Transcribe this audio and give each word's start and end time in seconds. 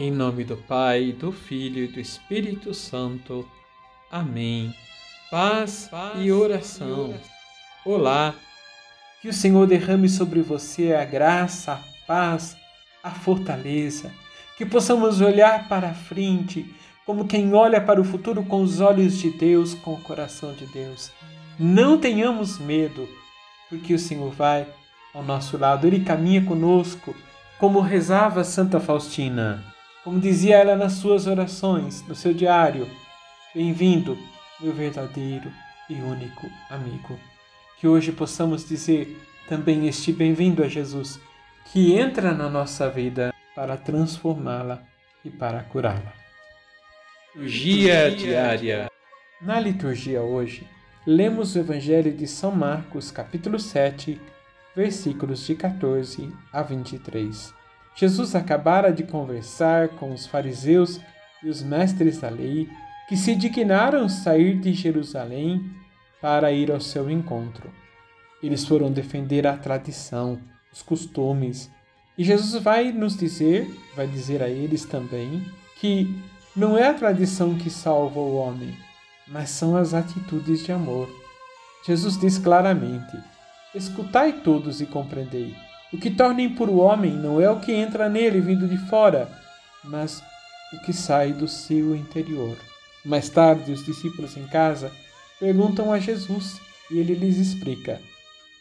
Em 0.00 0.12
nome 0.12 0.44
do 0.44 0.56
Pai, 0.56 1.10
do 1.10 1.32
Filho 1.32 1.82
e 1.82 1.88
do 1.88 1.98
Espírito 1.98 2.72
Santo. 2.72 3.44
Amém. 4.08 4.72
Paz, 5.28 5.88
Paz 5.90 6.12
e, 6.20 6.30
oração. 6.30 6.86
e 6.86 6.92
oração. 6.92 7.20
Olá. 7.84 8.34
Que 9.20 9.28
o 9.28 9.32
Senhor 9.32 9.66
derrame 9.66 10.08
sobre 10.08 10.40
você 10.40 10.94
a 10.94 11.04
graça, 11.04 11.72
a 11.72 12.06
paz, 12.06 12.56
a 13.02 13.10
fortaleza. 13.10 14.12
Que 14.56 14.64
possamos 14.64 15.20
olhar 15.20 15.68
para 15.68 15.90
a 15.90 15.94
frente 15.94 16.72
como 17.04 17.26
quem 17.26 17.52
olha 17.52 17.80
para 17.80 18.00
o 18.00 18.04
futuro 18.04 18.44
com 18.44 18.62
os 18.62 18.78
olhos 18.80 19.18
de 19.18 19.30
Deus, 19.30 19.74
com 19.74 19.94
o 19.94 20.00
coração 20.00 20.52
de 20.52 20.66
Deus. 20.66 21.10
Não 21.58 21.98
tenhamos 21.98 22.56
medo, 22.56 23.08
porque 23.68 23.94
o 23.94 23.98
Senhor 23.98 24.30
vai 24.30 24.64
ao 25.12 25.24
nosso 25.24 25.58
lado, 25.58 25.88
ele 25.88 26.04
caminha 26.04 26.44
conosco, 26.44 27.16
como 27.58 27.80
rezava 27.80 28.44
Santa 28.44 28.78
Faustina. 28.78 29.76
Como 30.04 30.20
dizia 30.20 30.56
ela 30.56 30.76
nas 30.76 30.92
suas 30.92 31.26
orações, 31.26 32.06
no 32.06 32.14
seu 32.14 32.32
diário: 32.32 32.88
Bem-vindo, 33.54 34.16
meu 34.60 34.72
verdadeiro 34.72 35.50
e 35.90 35.94
único 35.94 36.48
amigo. 36.70 37.18
Que 37.78 37.88
hoje 37.88 38.12
possamos 38.12 38.66
dizer 38.66 39.20
também 39.48 39.88
este 39.88 40.12
bem-vindo 40.12 40.62
a 40.62 40.68
Jesus, 40.68 41.20
que 41.72 41.94
entra 41.94 42.32
na 42.32 42.48
nossa 42.48 42.88
vida 42.88 43.34
para 43.54 43.76
transformá-la 43.76 44.82
e 45.24 45.30
para 45.30 45.62
curá-la. 45.64 46.12
Liturgia 47.34 48.10
diária. 48.10 48.90
Na 49.40 49.58
liturgia 49.58 50.22
hoje, 50.22 50.66
lemos 51.06 51.54
o 51.54 51.58
Evangelho 51.58 52.12
de 52.12 52.26
São 52.26 52.50
Marcos, 52.50 53.10
capítulo 53.10 53.58
7, 53.58 54.20
versículos 54.74 55.46
de 55.46 55.54
14 55.54 56.32
a 56.52 56.62
23. 56.62 57.54
Jesus 57.98 58.36
acabara 58.36 58.92
de 58.92 59.02
conversar 59.02 59.88
com 59.88 60.12
os 60.12 60.24
fariseus 60.24 61.00
e 61.42 61.48
os 61.48 61.62
mestres 61.62 62.18
da 62.18 62.28
lei, 62.28 62.68
que 63.08 63.16
se 63.16 63.34
dignaram 63.34 64.08
sair 64.08 64.60
de 64.60 64.72
Jerusalém 64.72 65.68
para 66.20 66.52
ir 66.52 66.70
ao 66.70 66.80
seu 66.80 67.10
encontro. 67.10 67.72
Eles 68.40 68.64
foram 68.64 68.92
defender 68.92 69.48
a 69.48 69.56
tradição, 69.56 70.38
os 70.72 70.80
costumes, 70.80 71.70
e 72.16 72.22
Jesus 72.22 72.62
vai 72.62 72.92
nos 72.92 73.16
dizer, 73.16 73.68
vai 73.96 74.06
dizer 74.06 74.42
a 74.42 74.48
eles 74.48 74.84
também, 74.84 75.44
que 75.80 76.08
não 76.54 76.78
é 76.78 76.88
a 76.88 76.94
tradição 76.94 77.56
que 77.56 77.70
salva 77.70 78.20
o 78.20 78.36
homem, 78.36 78.76
mas 79.26 79.50
são 79.50 79.76
as 79.76 79.92
atitudes 79.92 80.64
de 80.64 80.70
amor. 80.70 81.08
Jesus 81.84 82.16
diz 82.18 82.38
claramente: 82.38 83.16
Escutai 83.74 84.40
todos 84.40 84.80
e 84.80 84.86
compreendei. 84.86 85.54
O 85.92 85.96
que 85.96 86.10
torna 86.10 86.42
impuro 86.42 86.72
o 86.72 86.78
homem 86.78 87.12
não 87.12 87.40
é 87.40 87.50
o 87.50 87.60
que 87.60 87.72
entra 87.72 88.08
nele 88.08 88.40
vindo 88.40 88.68
de 88.68 88.76
fora, 88.76 89.28
mas 89.82 90.22
o 90.72 90.78
que 90.80 90.92
sai 90.92 91.32
do 91.32 91.48
seu 91.48 91.96
interior. 91.96 92.56
Mais 93.04 93.30
tarde, 93.30 93.72
os 93.72 93.84
discípulos 93.84 94.36
em 94.36 94.46
casa 94.48 94.92
perguntam 95.40 95.92
a 95.92 95.98
Jesus 95.98 96.60
e 96.90 96.98
ele 96.98 97.14
lhes 97.14 97.38
explica: 97.38 98.00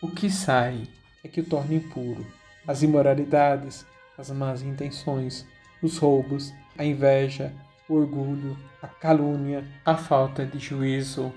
o 0.00 0.08
que 0.08 0.28
sai 0.28 0.82
é 1.22 1.28
que 1.28 1.40
o 1.40 1.44
torna 1.44 1.74
impuro. 1.74 2.26
As 2.66 2.82
imoralidades, 2.82 3.86
as 4.18 4.30
más 4.30 4.62
intenções, 4.62 5.46
os 5.80 5.98
roubos, 5.98 6.52
a 6.76 6.84
inveja, 6.84 7.52
o 7.88 7.94
orgulho, 7.94 8.58
a 8.82 8.88
calúnia, 8.88 9.64
a 9.84 9.96
falta 9.96 10.44
de 10.44 10.58
juízo. 10.58 11.32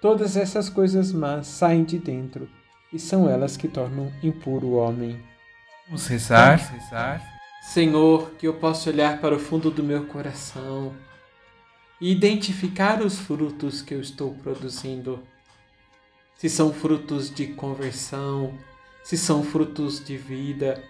Todas 0.00 0.36
essas 0.36 0.68
coisas 0.68 1.12
más 1.12 1.46
saem 1.46 1.84
de 1.84 1.98
dentro 1.98 2.48
e 2.92 2.98
são 2.98 3.28
elas 3.28 3.56
que 3.56 3.68
tornam 3.68 4.12
impuro 4.20 4.66
o 4.66 4.76
homem. 4.76 5.27
Vamos 5.88 6.06
rezar, 6.06 6.58
rezar. 6.58 7.40
Senhor, 7.62 8.32
que 8.32 8.46
eu 8.46 8.52
possa 8.52 8.90
olhar 8.90 9.22
para 9.22 9.34
o 9.34 9.38
fundo 9.38 9.70
do 9.70 9.82
meu 9.82 10.04
coração 10.04 10.94
e 11.98 12.12
identificar 12.12 13.00
os 13.00 13.18
frutos 13.18 13.80
que 13.80 13.94
eu 13.94 14.00
estou 14.02 14.34
produzindo. 14.34 15.26
Se 16.36 16.50
são 16.50 16.74
frutos 16.74 17.34
de 17.34 17.46
conversão, 17.46 18.52
se 19.02 19.16
são 19.16 19.42
frutos 19.42 20.04
de 20.04 20.18
vida, 20.18 20.84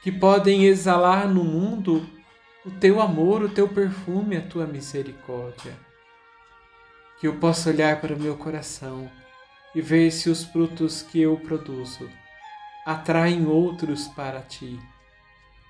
que 0.00 0.12
podem 0.12 0.66
exalar 0.66 1.28
no 1.28 1.42
mundo 1.42 2.08
o 2.64 2.70
teu 2.70 3.00
amor, 3.00 3.42
o 3.42 3.48
teu 3.48 3.66
perfume, 3.66 4.36
a 4.36 4.42
tua 4.42 4.64
misericórdia. 4.64 5.76
Que 7.18 7.26
eu 7.26 7.34
possa 7.34 7.70
olhar 7.70 8.00
para 8.00 8.14
o 8.14 8.20
meu 8.20 8.36
coração 8.36 9.10
e 9.74 9.82
ver 9.82 10.12
se 10.12 10.30
os 10.30 10.44
frutos 10.44 11.02
que 11.02 11.20
eu 11.20 11.36
produzo 11.36 12.08
atraem 12.86 13.44
outros 13.46 14.06
para 14.06 14.40
ti 14.40 14.78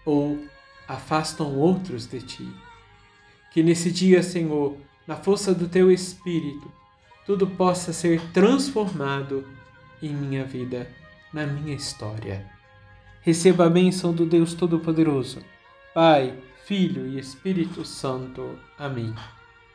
ou 0.04 0.38
afastam 0.86 1.56
outros 1.56 2.06
de 2.06 2.20
ti. 2.20 2.48
Que 3.50 3.62
nesse 3.62 3.90
dia, 3.90 4.22
Senhor, 4.22 4.76
na 5.06 5.16
força 5.16 5.54
do 5.54 5.66
teu 5.66 5.90
Espírito, 5.90 6.70
tudo 7.24 7.46
possa 7.46 7.92
ser 7.92 8.20
transformado 8.32 9.48
em 10.02 10.14
minha 10.14 10.44
vida, 10.44 10.88
na 11.32 11.46
minha 11.46 11.74
história. 11.74 12.46
Receba 13.22 13.66
a 13.66 13.70
bênção 13.70 14.12
do 14.12 14.26
Deus 14.26 14.52
Todo-Poderoso, 14.52 15.40
Pai, 15.94 16.38
Filho 16.66 17.06
e 17.08 17.18
Espírito 17.18 17.84
Santo. 17.84 18.58
Amém. 18.78 19.14